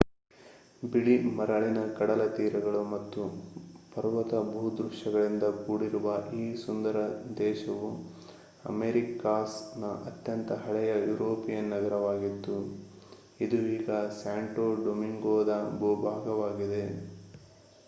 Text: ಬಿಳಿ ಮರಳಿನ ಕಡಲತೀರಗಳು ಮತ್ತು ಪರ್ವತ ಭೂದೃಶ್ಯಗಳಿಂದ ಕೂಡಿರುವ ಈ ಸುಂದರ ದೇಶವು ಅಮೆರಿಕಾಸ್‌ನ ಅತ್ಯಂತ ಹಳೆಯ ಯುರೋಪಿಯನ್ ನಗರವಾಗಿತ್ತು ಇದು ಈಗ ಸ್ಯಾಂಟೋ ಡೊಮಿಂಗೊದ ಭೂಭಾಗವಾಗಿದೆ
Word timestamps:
ಬಿಳಿ 0.83 1.15
ಮರಳಿನ 1.33 1.79
ಕಡಲತೀರಗಳು 1.97 2.79
ಮತ್ತು 2.85 3.23
ಪರ್ವತ 3.91 4.33
ಭೂದೃಶ್ಯಗಳಿಂದ 4.47 5.45
ಕೂಡಿರುವ 5.59 6.07
ಈ 6.35 6.45
ಸುಂದರ 6.55 6.97
ದೇಶವು 7.37 7.89
ಅಮೆರಿಕಾಸ್‌ನ 8.65 9.83
ಅತ್ಯಂತ 10.09 10.57
ಹಳೆಯ 10.63 10.93
ಯುರೋಪಿಯನ್ 11.05 11.71
ನಗರವಾಗಿತ್ತು 11.71 12.55
ಇದು 13.39 13.59
ಈಗ 13.69 13.89
ಸ್ಯಾಂಟೋ 14.19 14.65
ಡೊಮಿಂಗೊದ 14.83 15.51
ಭೂಭಾಗವಾಗಿದೆ 15.79 16.83